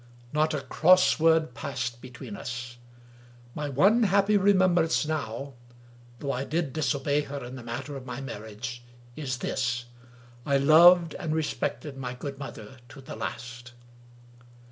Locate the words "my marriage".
8.03-8.81